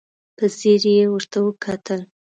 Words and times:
په 0.37 0.45
ځير 0.57 0.81
يې 0.95 1.03
ورته 1.09 1.37
وکتل. 1.45 2.01